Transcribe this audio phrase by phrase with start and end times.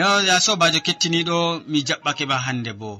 [0.00, 1.36] yo ya sobajo kettiniɗo
[1.70, 2.90] mi jaɓɓake ma hande bo.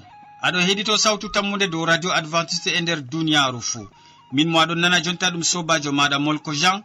[0.47, 3.87] Aɗo heɗito sawtu tammude dow radio adventiste e nder duniyaru fuu.
[4.35, 6.79] Min mo aɗon nana jonta ɗum sobajo maɗa molko jean.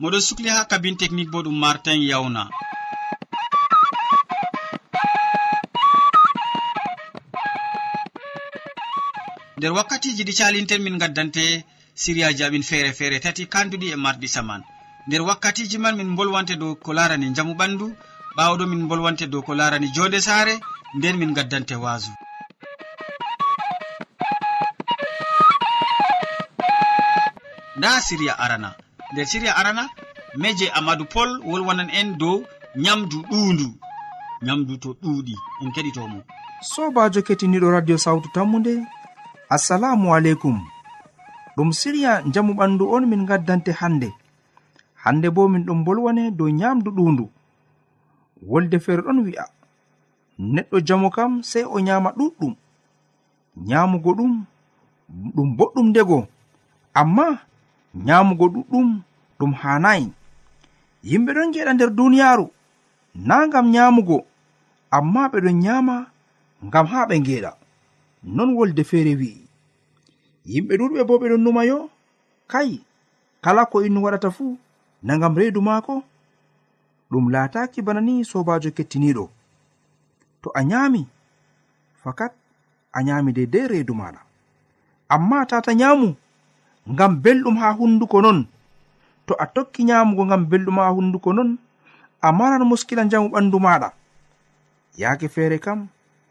[0.00, 2.42] Moɗon sukli ha kabine technique bo ɗum martin yawna
[9.58, 11.44] nder wakkatiji ɗi calinten min gaddante
[12.02, 14.62] siriyaji amin feere feere tati kanduɗi e marɗi saman.
[15.06, 17.86] Nder wakkatiji man min bolwante dow ko larani jamu ɓandu
[18.38, 20.54] ɓawo min bolwante dow ko larani joɗe saare
[20.96, 22.12] nden min gaddante waasu.
[27.78, 28.70] Nda siriya arana.
[29.12, 29.84] Nder siriya arana
[30.40, 32.36] meje amadou pol wolwanan en dow
[32.82, 33.68] nyamdu ɗuundu.
[34.44, 36.18] Nyamdu to ɗuuɗi en keɗitomo.
[36.72, 38.72] Sobajo kettiniɗo radio sawtu tammude
[39.54, 40.56] assalamu aleykum.
[41.56, 44.08] Ɗum siriya jamu ɓandu on min gaddante hande
[45.02, 47.24] hande bo min ɗum bolwane dow nyamdu ɗundu
[48.42, 49.44] wolde feere ɗon wi'a.
[50.38, 52.54] Neɗɗo jamo kam sey o nyaama ɗuɗɗum.
[53.68, 54.32] Nyaamugo ɗum
[55.34, 56.18] ɗum boɗɗum ndego.
[57.00, 57.26] Amma
[58.06, 58.88] nyaamugo ɗuɗɗum
[59.38, 60.12] ɗum hanayi
[61.08, 62.46] yimɓe ɗon geɗa nder duuniyaaru
[63.14, 64.18] na ngam nyaamugo.
[64.96, 65.94] Amma ɓeɗon nyaama
[66.66, 67.50] ngam haa ɓe ngeeɗa.
[68.22, 69.42] Non wolde feere wi'i.
[70.50, 71.90] Yimɓe ɗuɗɓe bo ɓeɗon numayo
[72.50, 72.80] kai
[73.44, 74.56] kala ko innu waɗata fuu
[75.02, 76.02] na ngam reedu maako
[77.10, 79.24] ɗum laataki bana ni sobajo kettiniɗo
[80.42, 81.06] to a nyami
[82.02, 82.32] fakat
[82.92, 84.20] a nyami deidei reedu maɗa
[85.08, 86.16] amma tata nyamu
[86.88, 88.46] ngam belɗum ha hunduko non.
[89.26, 91.58] To a tokki nyamugo ngam belɗum ha hunduko non
[92.20, 93.92] a maran muskila njamu ɓandu maɗa
[94.96, 95.88] yaake feere kam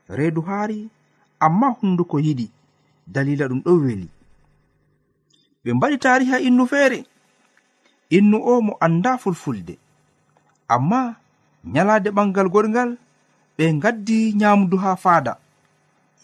[0.10, 0.90] reedu haari
[1.40, 2.48] amma hunduko yiɗi.
[3.08, 4.10] Dalila ɗum ɗo weli.
[5.64, 7.06] Ɓe mbaɗi tariha innu feere.
[8.10, 9.78] Innu o mo anda fulfulde.
[10.68, 11.16] amma
[11.74, 12.90] nyalaade ɓangal goɗgal
[13.58, 15.34] ɓe ngaddi nyamdu haa faada.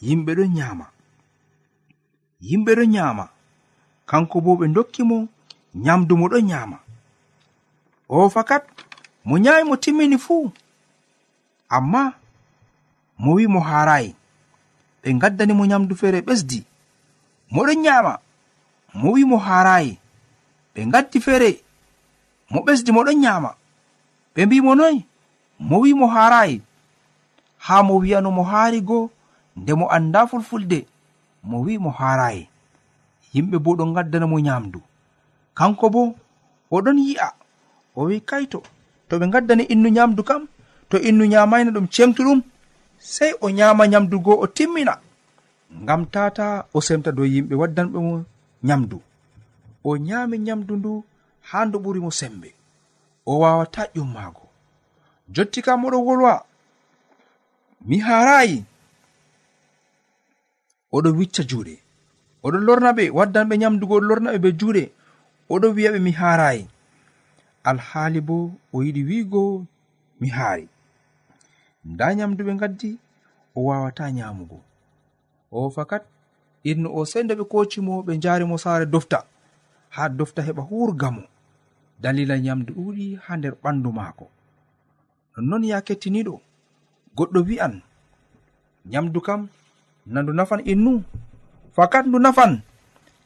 [0.06, 0.86] Yimɓe ɗon nyaama
[2.48, 3.26] yimɓe ɗon nyaama
[4.10, 5.18] kanko bo ɓe dokki mo
[5.84, 6.78] nyamdu mo ɗon nyaama
[8.10, 8.64] o fakat
[9.28, 10.52] mo nyaawi mo timmini fuu.
[11.70, 12.14] Amma
[13.18, 14.16] mo wi mo haarayi
[15.04, 16.60] ɓe ngaddani mo nyamdu feere ɓesdi.
[17.54, 18.14] Moɗon nyaama
[19.00, 19.98] mo wi mo haarayi
[20.76, 21.50] ɓe ngaddi feere.
[22.52, 23.50] Mo ɓesdi moɗon nyaama
[24.36, 24.98] ɓe mbimo noy
[25.60, 26.62] mo wi mo haarayi
[27.66, 29.10] ha mo wiyano mo haari go
[29.58, 30.80] nde mo anda fulfulde
[31.44, 32.48] mo wi mo haarayi
[33.34, 34.80] yimɓe bo ɗon gaddana mo nyamdu
[35.58, 36.02] kanko bo
[36.72, 37.30] oɗon yi'a
[37.96, 38.60] o wi kaito
[39.08, 40.48] to ɓe gaddani innu nyamdu kam
[40.90, 42.42] to innu nyamayna ɗum cemtuɗum
[43.04, 44.98] sei o nyama nyamdu go o timmina.
[45.84, 48.24] Ngam tata o semta dow yimɓe waddanɓe mo
[48.64, 48.98] nyamdu
[49.84, 50.92] o nyami nyamdu ndu
[51.50, 52.50] ha ndu ɓuri mo sembe.
[53.26, 54.46] o wawata ƴummaago
[55.34, 56.34] jotti kam oɗo wolwa.
[57.88, 58.66] Mi harayi.
[60.96, 61.76] Oɗo wicca juuɗe.
[62.46, 64.84] Oɗo lorna ɓe waddan ɓe nyamdugo oɗo lorna ɓe be juuɗe.
[65.54, 66.64] Oɗo wiyaɓe mi harayi.
[67.70, 68.36] Alhaali bo
[68.74, 69.42] o yiɗi wiigo
[70.20, 70.68] mi haari.
[71.86, 72.90] Nda nyamdu ɓe gaddi
[73.56, 74.60] o wawata nyamugo
[75.52, 76.04] o fakat
[76.70, 79.20] irno o sei nde ɓe kocimo ɓe njarimo saare dofta.
[79.96, 81.24] Ha dofta heɓa hurgamo
[82.04, 84.26] dalila nyamdu ɗuɗi ha nder ɓandu maako.
[85.36, 86.36] Nonnon ya kettiniɗo
[87.18, 87.74] goɗɗo wi'an
[88.92, 89.42] nyamdu kam
[90.14, 90.92] nandu nafan innu
[91.76, 92.54] fakat ndu nafan.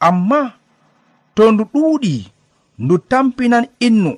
[0.08, 0.40] Amma
[1.36, 2.14] to ndu ɗuuɗi
[2.84, 4.12] ndu tampinan innu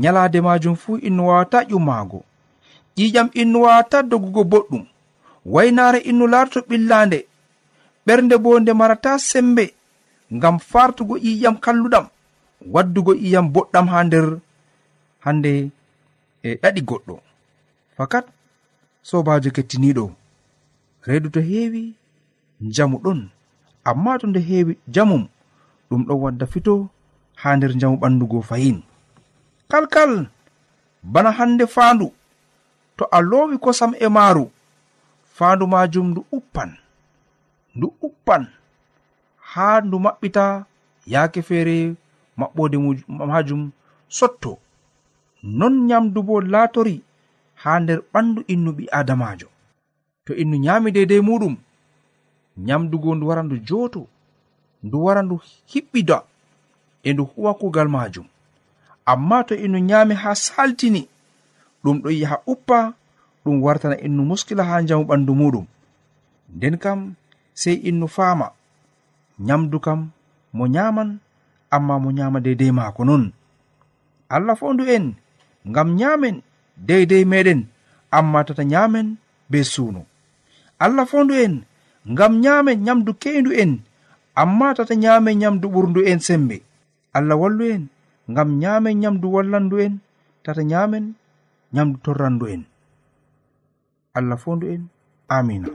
[0.00, 2.20] nyalaade majum fuu innu wawata ƴummaago
[2.96, 4.84] ƴiƴam innu wawata dogugo boɗɗum.
[5.54, 7.18] Waynaare innu larto ɓillande
[8.06, 9.64] ɓernde bo nde marata sembe
[10.36, 12.06] ngam fartugo ƴiƴam kalluɗam.
[12.72, 14.26] waddugo iyam boɗɗam ha nder
[15.24, 15.70] hande
[16.42, 17.14] e ɗaɗi goɗɗo.
[17.96, 18.26] Fakat
[19.08, 20.04] sobajo kettiniɗo
[21.06, 21.82] redu to heewi
[22.74, 23.20] jamu ɗon.
[23.88, 25.22] Amma to nde heewi jamum
[25.90, 26.88] ɗum ɗon wadda fito
[27.40, 28.78] ha nder jamu ɓandugo fayin.
[29.70, 30.12] Kalkal
[31.02, 32.06] bana hande faandu
[32.96, 34.44] to a lowi kosam e maaru
[35.36, 36.70] faandu majum ndu uppan
[37.76, 38.42] ndu uppan
[39.50, 40.44] ha ndu maɓɓita
[41.12, 41.76] yaake feere
[42.38, 42.76] maɓɓode
[43.30, 43.62] majum
[44.08, 44.52] sotto.
[45.58, 46.96] Non nyamdu bo laatori
[47.62, 49.48] ha nder ɓandu innu ɓi adamajo
[50.24, 51.54] to innu nyami deidei muɗum
[52.66, 54.02] nyamdugo ndu wara ndu jooto
[54.84, 55.36] ndu wara ndu
[55.70, 56.16] hiɓɓida
[57.02, 58.26] e ndu huwa kugal majum
[59.12, 61.02] amma to innu nyami ha saltini
[61.84, 62.78] ɗum ɗo yaha uppa
[63.44, 65.66] ɗum wartana innu muskila ha njamu ɓandu muɗum.
[66.56, 67.14] Nden kam
[67.60, 68.46] sei innu faama
[69.46, 70.00] nyamdu kam
[70.56, 71.18] mo nyaman
[71.76, 73.24] amma mo nyama deydey maako non.
[74.34, 75.06] Allah fondu en
[75.70, 76.36] ngam nyamen
[76.88, 77.60] deydey meɗen
[78.18, 79.06] amma tata nyamen
[79.50, 80.02] be suuno.
[80.84, 81.54] Allah fondu en
[82.12, 83.72] ngam nyamen nyamdu keyndu en
[84.42, 86.56] amma tata nyamen nyamdu ɓurndu en sembe.
[87.16, 87.82] Allah wallu en
[88.30, 89.94] ngam nyamen nyamdu wallandu en
[90.44, 91.04] tata nyamen
[91.74, 92.62] nyamdu torrandu en
[94.18, 94.82] allah fondu en
[95.28, 95.68] amina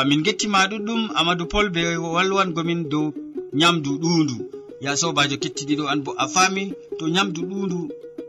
[0.00, 1.82] amin gettima ɗuɗɗum amadou pol be
[2.14, 3.06] walwangomin dow
[3.58, 4.36] nyamdu ɗundu
[4.84, 6.62] ya sobajo kettiɗiɗo an bo a faami
[6.98, 7.78] to nyamdu ɗundu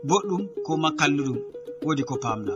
[0.08, 1.38] boɗɗum ko ma kalluɗum
[1.84, 2.54] wodi ko pamɗa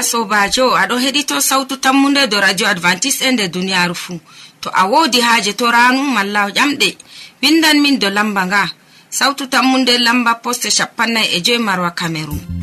[0.00, 4.20] nda sobajo aɗo heɗito sautu tammunde do radio advantice e nder duniyaru fuu
[4.60, 6.96] to a wodi haaje to ranu malla ƴamɗe.
[7.42, 8.62] Windan min do lamba nga.
[9.10, 12.59] Sautu tammunde lamba poste shapannai e joyi marwa cameron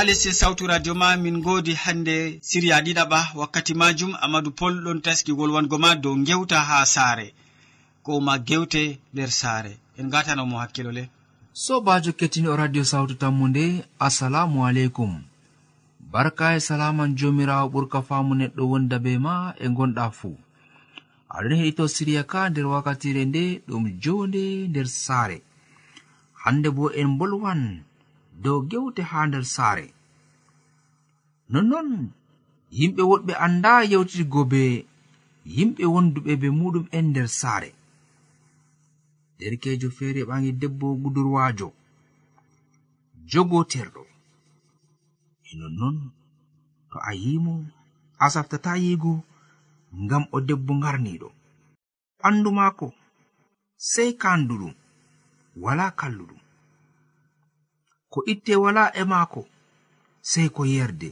[0.00, 4.98] ha lestin sawtu radio ma min godi hande siriya ɗiɗaɓa wakkati majum amadou pol ɗon
[5.04, 7.26] taski wolwango ma dow gewta ha saare.
[8.04, 8.82] Ko ma gewte
[9.12, 9.72] nder saare.
[9.98, 11.02] En gatanomo hakkilole
[11.64, 13.64] sobajo kettiniɗo radio sawtu tammu nde
[14.06, 15.12] assalamu aleykum.
[16.12, 20.36] Barka e salaman jomirawo ɓurka famu neɗɗo wonda be ma e gonɗa fuu
[21.34, 25.38] aɗon heɗito siriya ka nder wakkatire nde ɗum jonde nder saare.
[26.42, 27.62] Hande bo en bolwan
[28.42, 29.86] dow gewte haa nder saare.
[31.52, 31.88] Nonnon
[32.78, 34.60] yimɓe woɗɓe annda yewtirgo be
[35.54, 37.70] yimɓe wonduɓe be muɗum en nder saare.
[39.38, 41.68] Derkejo feere ɓangi debbo gudurwaajo
[43.30, 44.02] jogoterɗo
[45.48, 45.96] e nonnon
[46.90, 47.52] to a yimo
[48.24, 49.12] a saftata yigo
[50.02, 51.28] ngam o debbo ngarniɗo
[52.20, 52.86] ɓandu maako
[53.90, 54.74] sey kanduɗum
[55.64, 56.39] wala kalluɗum.
[58.12, 59.42] ko itte wala e maako
[60.30, 61.10] sei ko yerde.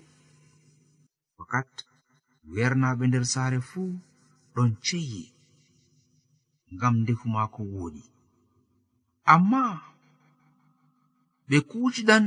[1.39, 1.71] Wakat
[2.55, 3.91] wernaɓe nder saare fuu
[4.55, 5.23] ɗon ceyi
[6.75, 8.03] ngam ndefu maako wooɗi
[9.33, 9.63] amma
[11.49, 12.27] ɓe kuuciɗan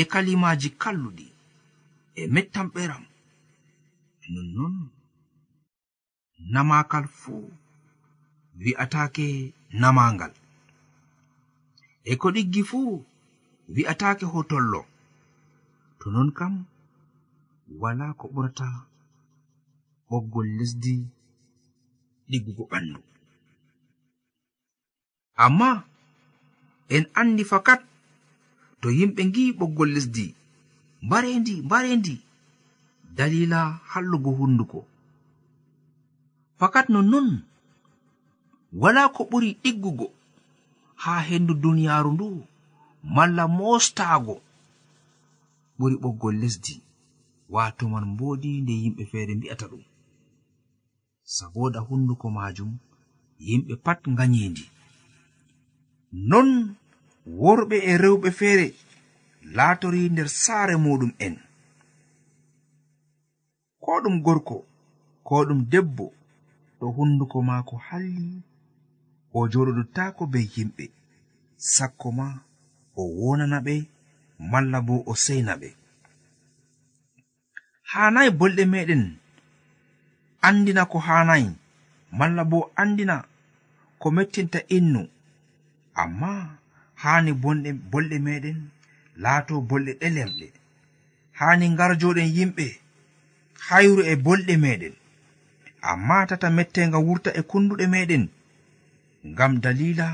[0.00, 1.26] e kalimaji kalluɗi
[2.20, 3.04] e mettan ɓeram
[4.32, 4.74] nonnon
[6.52, 7.44] namakal fuu
[8.60, 9.26] wi'atake
[9.80, 10.32] namangal
[12.10, 12.90] e ko ɗiggi fuu
[13.74, 14.80] wi'ataake hotollo
[15.98, 16.54] to non kam
[17.80, 18.66] wala ko ɓurata
[20.08, 20.94] ɓoggol lesdi
[22.30, 23.00] ɗiggugo ɓandu.
[25.44, 25.68] Amma
[26.94, 27.80] en andi fakat
[28.80, 30.26] to yimɓe ngi'i ɓoggol lesdi
[31.04, 32.14] mbarendi mbarendi
[33.16, 33.60] dalila
[33.90, 34.78] hallugo hunduko
[36.58, 37.28] fakat nonnon
[38.80, 40.06] wala ko ɓuri ɗiggugo
[41.02, 42.28] haa hendu duniyaaru ndu.
[43.02, 44.34] malla mostaago
[45.78, 46.74] ɓuri ɓoggol lesdi
[47.54, 49.84] wato man mbodi nde yimɓe feere mbi'ata ɗum.
[51.34, 52.70] Saboda hunduko majum
[53.46, 54.64] yimɓe pat ganyindi
[56.30, 56.48] non
[57.40, 58.66] worɓe e rewɓe feere
[59.56, 61.34] laatori nder saare muɗum en.
[63.82, 64.56] Ko ɗum gorko
[65.26, 66.06] ko ɗum debbo
[66.78, 68.42] to hunduko maako halli
[69.36, 70.84] o joɗodottako be yimɓe
[71.74, 72.26] sakko ma
[73.00, 73.74] o wonana ɓe
[74.50, 75.68] malla bo o seyna ɓe.
[77.92, 79.02] Hanayi bolɗe meɗen
[80.46, 81.48] andina ko hanayi
[82.18, 83.16] malla bo andina
[84.00, 85.02] ko mettinta innu.
[86.02, 86.30] Amma
[87.02, 87.32] hani
[87.90, 88.58] bolɗe meɗen
[89.22, 90.46] laato bolɗe ɗelemɗe
[91.38, 92.66] hani ngarjoɗen yimɓe
[93.66, 94.94] hayru e bolɗe meɗen.
[95.90, 98.24] Amma tata mettenga wurta e kunduɗe meɗen
[99.30, 100.08] ngam dalila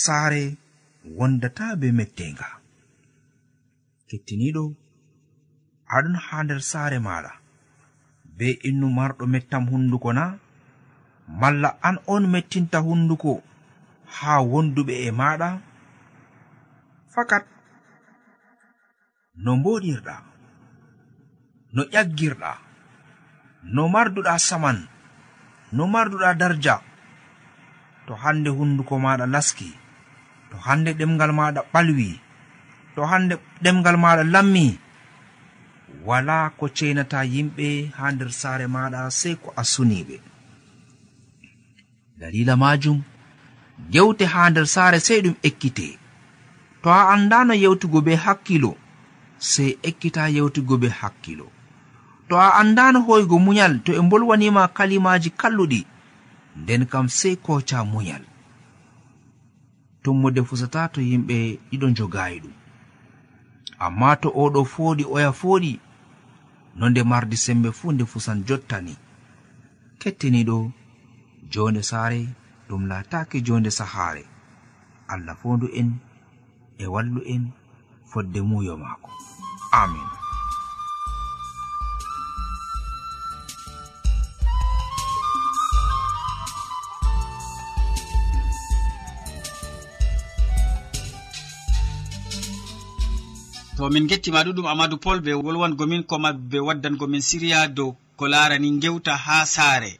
[0.00, 0.42] saare
[1.14, 2.48] wondata be mettenga.
[4.08, 4.64] Kettiniɗo
[5.94, 7.32] aɗon ha nder saare maɗa
[8.36, 10.24] be innu marɗo mettam hunduko na
[11.40, 13.42] malla an on mettinta hunduko
[14.14, 15.48] ha wonduɓe e maɗa
[17.12, 17.44] fakat
[19.42, 20.14] no mboɗirɗa
[21.74, 22.50] no ƴaggirɗa
[23.74, 24.78] no marduɗa saman
[25.72, 26.74] no marduɗa darja
[28.06, 29.85] to hande hunduko maɗa laski.
[30.50, 32.08] to hande ɗemgal maɗa ɓalwi
[32.94, 34.78] to hande ɗemgal maɗa lammi
[36.06, 40.16] wala ko cenata yimɓe ha nder saare maɗa sei ko a suniɓe
[42.18, 42.98] dalila majum
[43.92, 45.98] gewte ha nder saare sei ɗum ekkite.
[46.82, 48.76] To a andano yewtugo be hakkilo
[49.38, 51.46] sei ekkita yewtugo be hakkilo.
[52.28, 55.80] To a andano hoygo munyal to e bolwanima kalimaji kalluɗi
[56.56, 58.22] nden kam sei koca munyal
[60.06, 61.36] tummude fusata to yimɓe
[61.70, 62.54] ɗiɗo jogayi ɗum.
[63.84, 65.72] Amma to oɗo fooɗi oya fooɗi
[66.78, 68.94] no nde mardi sembe fuu nde fusan jottani.
[70.00, 70.56] Kettiniɗo
[71.52, 72.20] jonde saare
[72.68, 74.22] ɗum lataki jonde sahaare.
[75.12, 75.88] Allah fondu en
[76.78, 77.42] e wallu en
[78.10, 79.10] fodde muyo maako.
[79.80, 80.15] Amin.
[93.76, 98.68] to min gettima ɗuɗum amadou pol ɓe wolwangomin koma ɓe waddangomin siriya dow ko larani
[98.82, 99.98] gewta ha saare.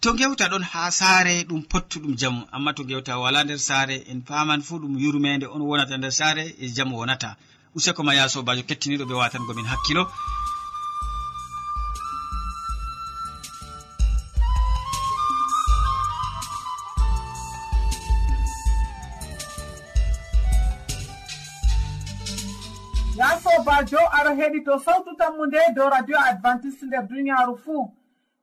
[0.00, 2.42] To gewta ɗon ha saare ɗum pottuɗum jamu.
[2.52, 6.44] Amma to gewta wala nder saare en paman fu ɗum yurmede on wonata nder saare
[6.58, 7.36] e jamu wonata.
[7.76, 10.02] Useko ma ya sobajo kettiniɗo ɓe watangomin hakkilo.
[24.40, 27.84] heɗito sawtu tammu nde dow radio adventiste nder duniyaaru fuu.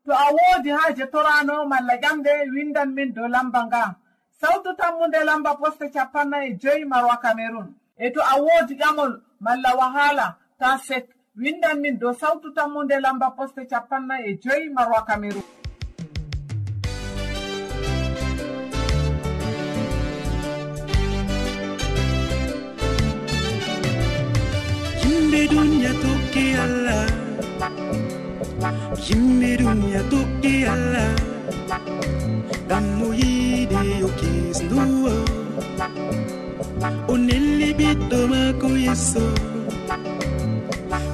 [0.05, 3.95] To a woodi haaje torano malla ƴamɗe windan min dow lamba nga.
[4.41, 9.21] Sawtu tammu nde lamba poste capanna e joyi marwa camerun e to a woodi ƴamol
[9.39, 11.05] malla wahala ta sek.
[11.35, 15.43] Windan min dow sawtu tammu nde lamba poste capanna e joyi marwa camerun
[29.05, 31.09] yimɓe ɗum ya tokki allah
[32.67, 35.13] ngam mo yiide yo kisnduwo.
[37.11, 39.23] O nelli ɓiɗɗo maako yesso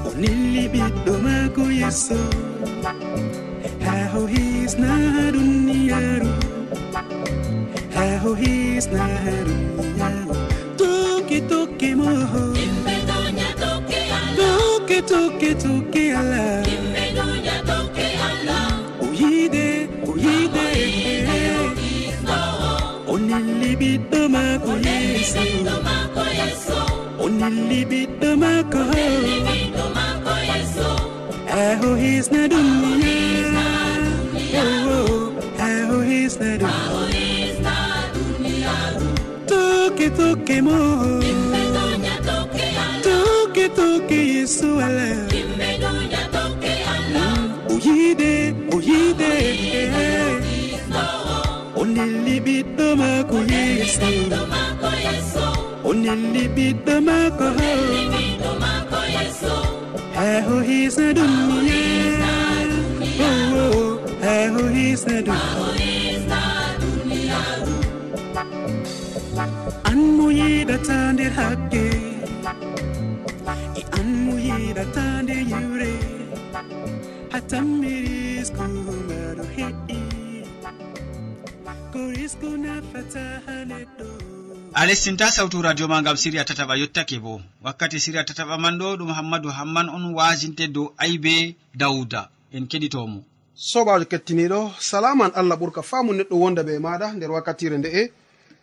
[0.07, 2.19] o nelli ɓiɗɗo maako yesso.
[3.85, 4.91] Haa ho hisna
[5.33, 6.31] duniyaaru
[7.95, 10.35] haa ho hisna haa duniyaaru
[10.79, 12.43] tokki tokki moho
[14.39, 16.63] tokki tokki tokki allah.
[23.33, 25.43] o nilli ɓiɗɗo maako yeeso.
[27.23, 27.25] O
[27.89, 28.81] ɓiɗɗo maako
[31.61, 33.65] aho hisna duniya
[35.67, 38.75] aho hisna duniya
[39.49, 40.79] toke toke mo
[43.05, 45.09] toke toke yesu ala
[47.71, 48.31] o yiide
[48.73, 48.75] o
[52.45, 54.07] ɓiɗɗo mako yeso
[55.05, 55.45] yeeso.
[55.87, 57.47] O nelli ɓiɗɗo mako
[60.15, 61.33] haaho hiisa ɗum
[61.65, 62.21] miya
[64.23, 65.41] haaho hiisa ɗum.
[69.89, 71.85] An mo yiɗata nder hakke.
[73.79, 75.93] E an mo yiɗata nder yure.
[77.31, 77.39] Ha
[77.83, 79.92] risku skuma ɗo heƴƴi
[84.75, 87.41] a lestinta sawtu radio ma gam siriya tataɓa yottake bo.
[87.63, 93.19] Wakkati siriya tataɓa man ɗo ɗum hammadou hamman on wasinte dow aybe dawda en keɗitomo.
[93.55, 98.11] Sobajo kettiniɗo salaman allah ɓurka famu neɗɗo wonda be maɗa nder wakkatire nde'e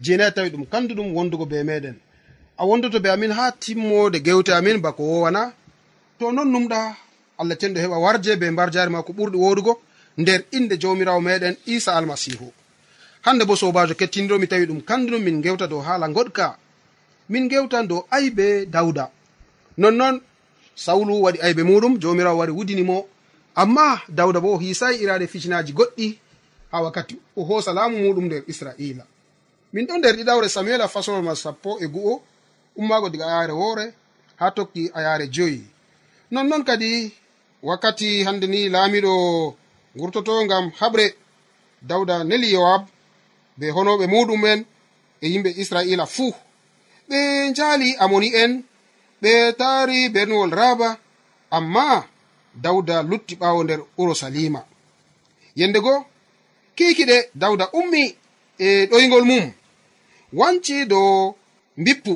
[0.03, 1.97] jeenayi e tawi ɗum kanduɗum wondugo be meɗen.
[2.59, 5.53] A wondoto be amin ha timmode gewte amin bako wowana
[6.19, 6.97] to non numɗa
[7.39, 9.73] allah tenɗo heɓa warje be mbar jari ma ko ɓurɗi woɗugo
[10.19, 12.53] nder inde jawmirawo meɗen isa almasihu.
[13.23, 16.57] hande bo sobajo kettiniɗo mi tawi ɗum kanduɗum min gewta dow haala goɗka.
[17.29, 19.11] Min gewtan dow aybe dawda
[19.77, 20.21] nonnon
[20.75, 23.07] sawlu waɗi aybe muɗum jomirawo wari wudinimo.
[23.55, 26.19] Amma dawda bo hisayi irade ficinaji goɗɗi
[26.73, 29.05] ha wakkati o hosa laamu muɗum nder israila.
[29.73, 32.23] Min ɗo nder ɗiɗawre samuel a fasolol sappo e gu'o
[32.77, 33.93] ummago diga ayare woore
[34.37, 35.63] ha tokki ayare joyi.
[36.31, 37.13] Nonnon kadi
[37.63, 39.55] wakkati hande ni laamiɗo
[39.97, 41.15] gurtoto ngam haɓre
[41.83, 42.87] dawda neli yowab
[43.61, 44.61] be honoɓe muɗum'en
[45.23, 46.33] e yimɓe israila fuu
[47.09, 47.19] ɓe
[47.51, 48.53] njaali amoni'en
[49.23, 50.89] ɓe taari bernuwol raba
[51.57, 51.85] amma
[52.65, 54.61] dawda lutti ɓawo nder urusalima
[55.59, 55.95] yende go
[56.77, 58.03] kiikiɗe dawda ummi
[58.67, 59.45] e ɗoygol mum
[60.39, 61.09] wanci dow
[61.81, 62.13] mbippu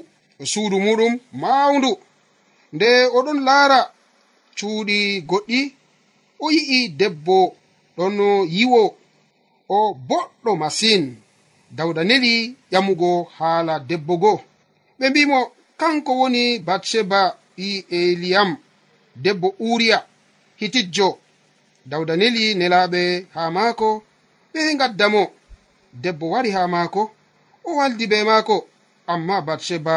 [0.52, 1.90] suudu muɗum mawndu
[2.74, 3.80] nde oɗon laara
[4.58, 4.98] cuuɗi
[5.30, 5.60] goɗɗi
[6.44, 7.36] o yi'i debbo
[7.96, 8.14] ɗon
[8.56, 8.82] yiwo
[9.68, 11.02] o boɗɗo masin.
[11.76, 12.34] dawda neli
[12.72, 14.38] ƴamugo haala debbo goo.
[14.98, 15.38] Ɓe mbimo
[15.80, 17.20] kanko woni batsheba
[17.56, 18.50] ɓi eliyam
[19.24, 19.98] debbo uriya
[20.60, 21.08] hitijjo.
[21.90, 23.02] Dawda neli nelaɓe
[23.34, 23.88] ha maako
[24.52, 25.22] ɓe gaddamo
[26.02, 27.02] debbo wari ha maako
[27.68, 28.56] o waldi be maako.
[29.12, 29.96] Amma batsheba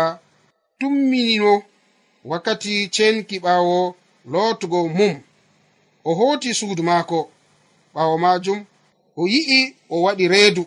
[0.80, 1.54] tumminino
[2.30, 3.78] wakkati cenki ɓaawo
[4.32, 5.16] lootugo mum.
[6.04, 7.20] O hooti suudu maako.
[7.94, 8.60] Ɓaawo maajum
[9.20, 9.60] o yi'i
[9.94, 10.64] o waɗi reedu.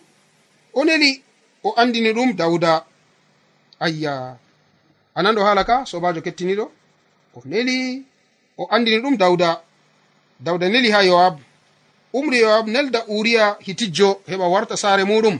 [0.73, 1.23] o neli
[1.65, 2.85] o andini ɗum dawda
[3.81, 4.37] ayya.
[5.15, 5.87] Anando hala ka?
[5.87, 6.65] Sobajo kettiniɗo.
[7.37, 8.05] O neli
[8.59, 9.63] o andini ɗum dawda
[10.41, 11.39] dawda neli ha yowab
[12.13, 15.39] umri yowab nelda uriya hitijjo heɓa warta saare muɗum.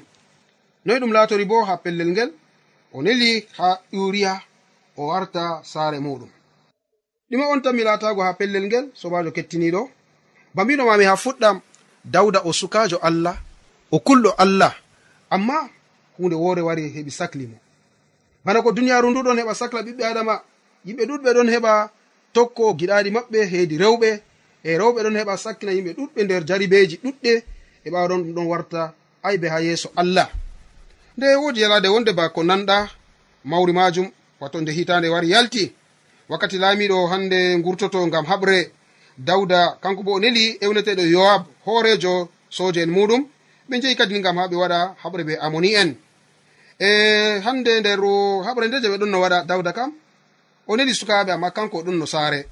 [0.85, 2.31] Noyi ɗum latori bo ha pellel ngel?
[2.93, 4.41] O neli ha uriya
[4.97, 6.29] o warta saare muɗum.
[7.31, 9.91] Ɗume on tan mi latago ha pellel ngel sobajo kettiniɗo.
[10.55, 11.61] Ba mbinomami ha fuɗɗam.
[12.05, 13.37] Dawda o sukajo allah
[13.91, 14.75] o kulɗo allah.
[15.31, 15.69] amma
[16.19, 17.57] hunde woore wari heɓi sahli mo.
[18.45, 20.35] Bana ko duniyaaru ndu ɗon heɓa sahla ɓiɓɓe adama
[20.87, 21.73] yimɓe ɗuɗɓe ɗon heɓa
[22.33, 24.11] tokko giɗaaɗi maɓɓe heedi rewɓe.
[24.65, 27.33] E rewɓe ɗon heɓa sakkina yimɓe ɗuɗɓe nder jaribeeji ɗuɗɗe
[27.85, 30.29] e ɓaawa ɗon ɗum ɗon warta aybe ha yeeso allah.
[31.17, 32.89] Nde woodi yalaade wonde ba ko nanɗa
[33.45, 34.09] mawri majum
[34.41, 35.73] wato nde hitande wari yalti
[36.29, 38.71] wakkati laamiɗo hande ngurtoto ngam haɓre
[39.19, 43.23] dawda kanko bo o neli ewneteɗo yoab hoorejo sooje en muɗum
[43.71, 45.95] ɓe jehi kadi gam ha ɓe waɗa haɓre ɓe amoni en.
[46.79, 48.01] E hande nder
[48.47, 49.93] haɓre nde je ɓe ɗon no waɗa dawda kam
[50.67, 52.47] o neli sukaɓe amma kanko ɗon no saare.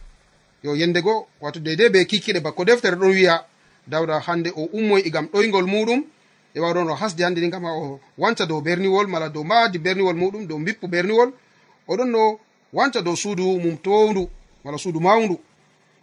[0.62, 3.44] Yo yendego wato deidei be kikiɗe bakko deftere ɗon wiya
[3.86, 6.04] dawda hande o ummoy igam ɗoygol muɗum
[6.54, 9.78] e wawɗon o hasdi hande ni gam ha o wanca dow berniwol mala dow maadi
[9.78, 11.32] berniwol muɗum dow bippu berniwol
[11.88, 12.38] oɗon no
[12.72, 14.28] wanca dow suudu mum towndu
[14.64, 15.38] mala suudu mawndu.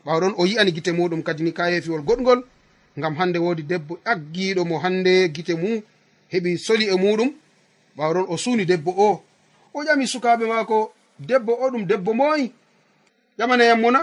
[0.05, 2.43] Ɓawɗon o yi'ani gite muɗum kadi ni kayefiwol goɗgol
[2.99, 5.81] ngam hande wodi debbo ƴaggiɗo mo hande gite mum
[6.31, 7.29] heɓi soli e muɗum.
[7.97, 9.23] Ɓawron o suuni debbo o.
[9.73, 10.77] O ƴami sukaɓe maako
[11.19, 12.45] debbo o ɗum debbo moyi
[13.37, 14.01] ƴamanayam mona.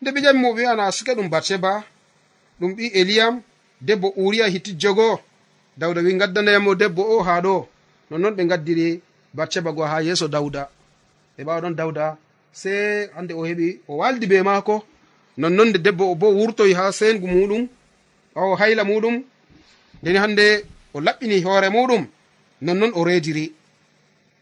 [0.00, 1.84] Nde ɓe ƴami mo ɓe wi'ana suke ɗum batseba
[2.60, 3.34] ɗum ɓi eliyam.
[3.80, 5.20] Debbo uriya hittijjogo
[5.76, 7.66] dawda wi gaddanayam o debbo o ha ɗo.
[8.10, 9.00] Nonnoon ɓe gaddiri
[9.34, 10.68] batseba go ha yeeso dawda.
[11.36, 12.16] Ɓe ɓawaɗon dawda
[12.52, 12.70] se
[13.14, 14.84] hande o heɓi o waldi be maako.
[15.36, 17.68] Nonnon nde debbo o bo wurtoyi ha sengu muɗum.
[18.34, 19.16] ɓawo hayla muɗum
[20.02, 22.02] ndeni hande o laɓɓini hoore muɗum
[22.64, 23.52] nonnon o rediri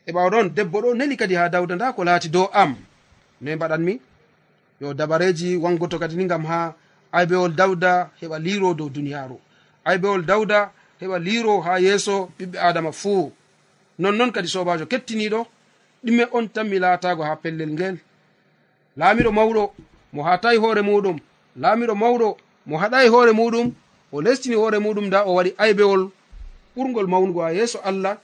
[0.06, 2.76] e ɓawa ɗon debbo ɗo neli kadi ha dawda nda ko laati dow am.
[3.40, 4.00] Noe mbaɗanmi
[4.80, 6.74] yo dabareji wangoto kadi ni gam ha
[7.12, 9.36] aybewol dawda heɓa liro dow duniyaru
[9.84, 10.58] aybewol dawda
[11.00, 13.32] heɓa liro ha yeeso ɓiɓɓe adama fuu.
[13.98, 15.40] Nonnon kadi sobajo kettiniɗo
[16.04, 17.96] ɗume on tan mi laatago ha pellel ngel.
[18.96, 19.62] Laamiɗo mawɗo
[20.12, 21.18] mo hatayi hoore muɗum.
[21.62, 23.72] Laamiɗo mawɗo mo haɗayi hoore muɗum.
[24.12, 26.10] o lestini hoore muɗum nda o waɗi aybewol
[26.76, 28.16] ɓurgol mawnugo ha yeeso allah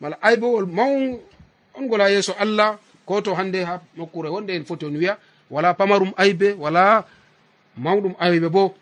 [0.00, 4.96] mala aybewol mawngol ha yeeso allah ko to hande ha nokkure wonde en foti on
[4.96, 5.18] wiya
[5.50, 7.04] wala pamarum aybe wala
[7.78, 8.74] mawɗum aybe bo.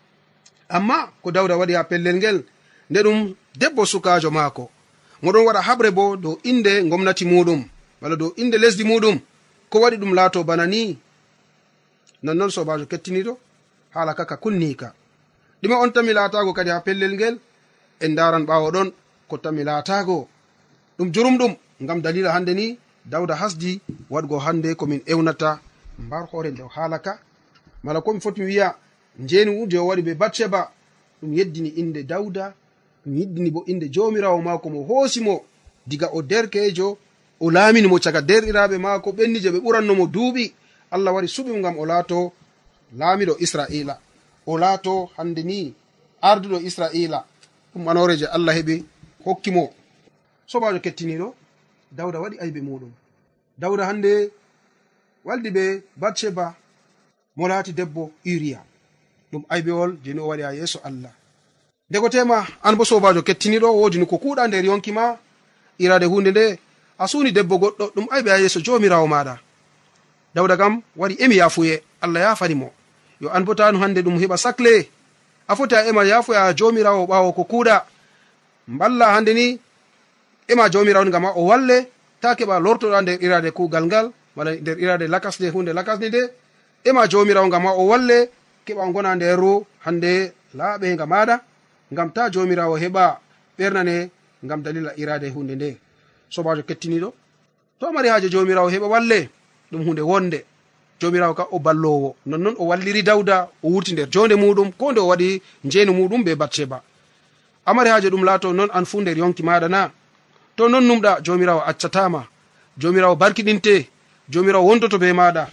[0.69, 2.43] Amma ko dawda waɗi ha pellel ngel
[2.89, 4.69] nde ɗum debbo sukajo maako.
[5.23, 7.61] Moɗon waɗa haɓre bo dow inde gomnati muɗum
[8.01, 9.19] wala dow inde lesdi muɗum.
[9.69, 10.97] Ko waɗi ɗum laato bana ni.
[12.23, 13.37] Nonnoon sobajo kettiniɗo
[13.93, 14.93] haala kaka kunnika.
[15.65, 17.35] ɗume on tami laatago kadi ha pellel ngel
[17.99, 18.89] en daran ɓawo ɗon
[19.29, 20.27] ko tami laatago.
[20.97, 25.59] Ɗum jurumɗum ngam dalila hande ni dawda hasdi waɗgo hande komin ewnata.
[25.99, 27.19] Mbar hoore dow haalaka.
[27.83, 28.75] Mala komi foti wiya
[29.19, 30.71] njeni je o waɗi be batsheba
[31.21, 32.53] ɗum yeddini inde dawda
[33.05, 35.45] ɗum yiddini bo inde jomirawo maako mo hoosi mo
[35.87, 36.97] diga o derkejo
[37.39, 40.53] o laamini mo caga derɗiraɓe maako ɓenni je ɓe ɓurannomo duuɓi.
[40.91, 42.31] Allah wari suɓimo ngam o laato
[42.99, 43.95] laamiɗo israila
[44.47, 45.73] o laato hande ni
[46.21, 47.19] arduɗo israila.
[47.73, 48.75] Ɗum anore je allah heɓi
[49.25, 49.63] hokkimo
[50.51, 51.27] sobajo kettiniɗo
[51.97, 52.91] dawda waɗi aybe muɗum.
[53.57, 54.31] Dawda hande
[55.25, 55.63] waldi ɓe
[56.01, 56.55] batsheba
[57.35, 58.59] mo laati debbo uria
[59.31, 61.11] ɗum aybewol jeni o waɗi ha yeeso allah.
[61.89, 65.17] Ndego tema an bo sobajo kettiniɗo wodi ni ko kuuɗa nder yonki ma
[65.79, 66.59] irade hunde nde
[66.97, 69.39] a suni debbo goɗɗo ɗum aybe ha yeeso jomirawo maɗa
[70.35, 72.71] dawda kam waɗi emi yafuye allah yafanimo
[73.21, 74.87] yo an bo tanu hande ɗum heɓa sacle
[75.47, 77.85] a foti a ema yafoya jomirawo ɓawo ko kuuɗa.
[78.67, 79.59] Mballa hande ni
[80.47, 81.87] ema jomirawo ngam a o walle
[82.21, 86.21] ta keɓa lortoɗa nder irade kugal ngal wala nder irade lakasde hunde lakasde nde.
[86.83, 88.29] Ema jomirawo ngam a o walle
[88.65, 91.35] keɓa gona nderu hande laaɓega maɗa
[91.93, 93.03] ngam ta jomirawo heɓa
[93.57, 94.09] ɓernane
[94.45, 95.77] ngam dalila irade hunde nde.
[96.29, 97.09] Sobajo kettiniɗo.
[97.79, 99.29] To amari haaje jomirawo heɓa walle
[99.71, 100.39] ɗum hunde wonde.
[101.01, 102.15] jomirawo ka o ballowo.
[102.25, 106.23] Nonnoon o walliri dawda o wurti nder jonde muɗum ko nde o waɗi njeyno muɗum
[106.23, 106.81] be batseba
[107.65, 109.91] amari haaje ɗum laato noon an fu nder yonki maɗa na
[110.55, 112.27] to non numɗa jomirawo accatama
[112.77, 113.87] jomirawo barkiɗinte.
[114.29, 115.47] Jomirawo wondoto be maɗa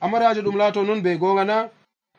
[0.00, 1.68] amari haaje ɗum laato noon be gonga na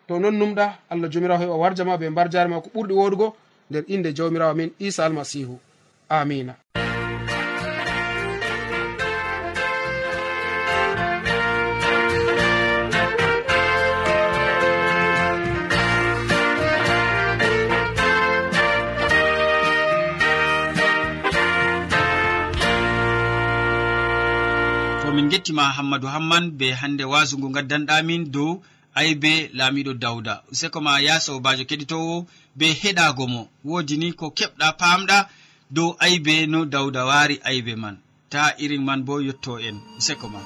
[0.08, 3.34] to non numɗa allah jomirawo heɓa warjama be mbar jarema ko ɓurɗi woɗugo
[3.70, 5.60] nder inde jawmirawo min isa almasihu
[6.10, 6.56] amina
[25.48, 28.62] gettima hammadou hamman be hande wasungu gaddanɗamin dow
[29.00, 33.42] aybe laamiɗo dawda useko ma ya sobajo keɗitowo be heɗago mo.
[33.64, 35.18] Wodi ni ko keɓɗa pamɗa
[35.76, 37.98] dow aybe no dawda wari aybe man.
[38.30, 40.40] Ta irin man bo yetto en useko ma.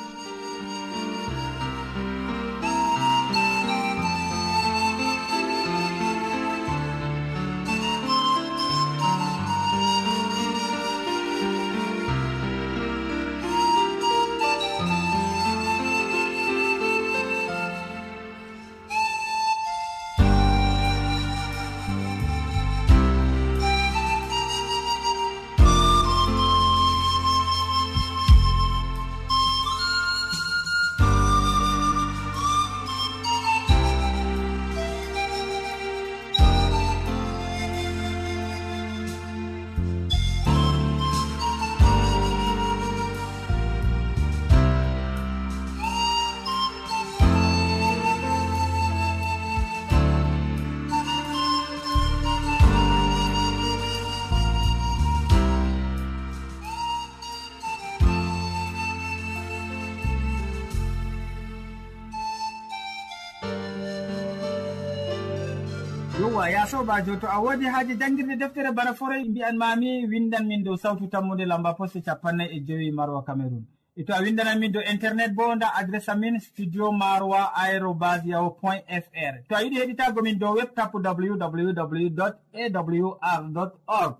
[66.19, 70.63] yowa ya sobajo to a wodi haaji jangguirde deftere bana forey mbiyan mami windan min
[70.63, 73.63] dow sawtu tammude lamba poste capannay e joyi marwa cameron
[73.95, 78.49] e to a windanan min dow internet bo nda adresse amin studio maroa aérobas yaho
[78.49, 79.33] point fr.
[79.49, 82.21] To a yiɗi heɗitago min dow web tapu www
[82.53, 84.15] awr org.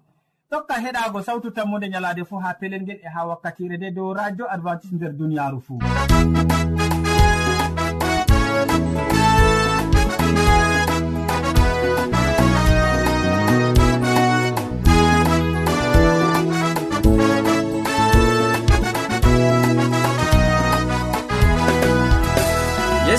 [0.49, 4.45] Tokka heɗago sawtu tammude ñalade fuu ha pelel ngel e ha wakkatire nde dow radio
[4.51, 5.80] advantice nder duniyaru fuu.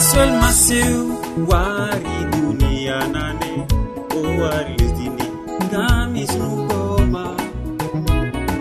[0.02, 0.98] yeesol masiw
[1.46, 3.52] wari duniya nane
[4.18, 5.26] o wari lesdini
[5.70, 7.24] ngam isnugoma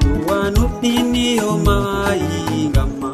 [0.06, 1.78] duwanuɗɗiniyoma
[2.22, 3.14] yingamma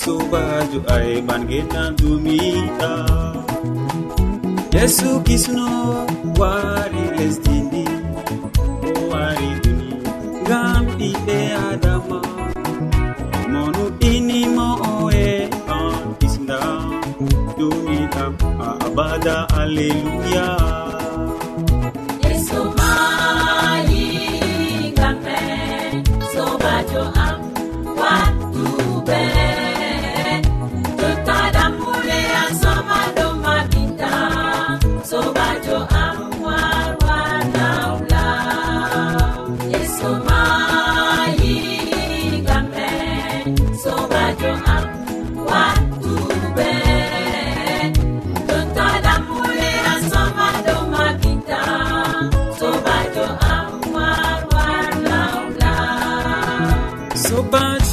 [0.00, 2.92] sobajo ayman genan dumiɗa.
[4.72, 5.68] Yesu kisno
[6.40, 7.55] wari lesdi
[19.16, 20.85] sada alleluya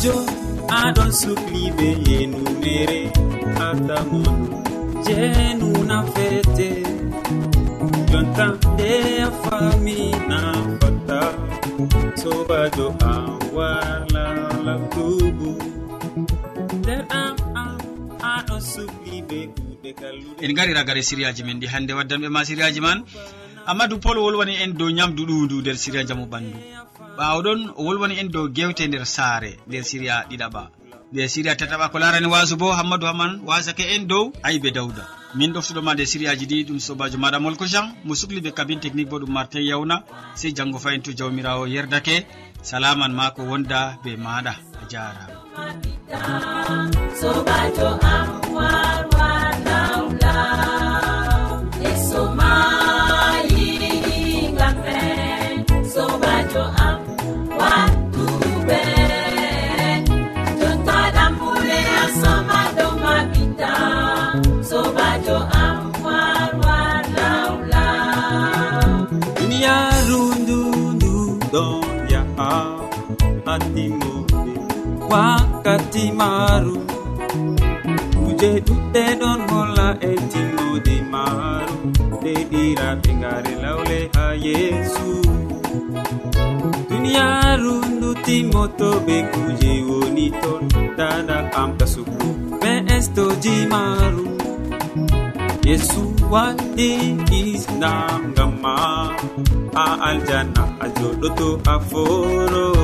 [0.04, 0.26] miijo
[0.82, 3.02] aɗon sukli be yenumere
[3.68, 4.38] atamon
[5.06, 6.70] jenuna fete.
[8.12, 8.92] Jonta nde
[9.28, 10.40] a famina
[10.80, 11.20] fata
[12.22, 13.14] sobajo a
[13.56, 14.26] wala
[14.66, 15.52] labtubu
[16.80, 17.78] nder am am
[18.36, 20.44] aɗon sukli be kuɗe kalluɗe.
[20.46, 23.00] En gari ragare siriyaji men ɗi hannde waddanɓe ma siriyaji man.
[23.66, 26.58] Amadou pol wolwani en dow ñamdu ɗundu nder siriya jamu ɓandu.
[27.18, 30.64] ɓawɗon o wolwani en dow gewte nder saare nder siriya ɗiɗaɓa.
[31.14, 35.04] Nder siriya tataɓa ko larani wasu bo hammadou haman wasake en dow aybe dawda.
[35.36, 37.88] Min ɗoftuɗoma nde siriyaji ɗi ɗum sobajo maɗa molko jean.
[38.06, 40.04] Mo sukli ɓe kabine technique bo ɗum martin yawna.
[40.36, 42.26] Sey janggo fayin to jawmirawo yerdake.
[42.62, 45.44] Salaman ma ko wonda be maɗa a jarama
[47.20, 47.90] sobajo
[76.04, 76.76] ɓeddi maaru.
[78.16, 81.76] Kuje ɗuɗɗe ɗon holla e timmode maaru.
[82.20, 85.08] Nde ɗiraɓe ngare lawle ha yeesu.
[86.90, 90.62] Duniyaaru ndu timmoto ɓe kuje woni ton.
[90.98, 92.28] Dada amta sugu
[92.62, 94.24] ɓe estoji maaru.
[95.70, 96.02] Yesu
[96.34, 96.90] waɗi
[97.40, 98.76] isnam ngam ma.
[99.84, 102.83] A aljanna a joɗoto a foro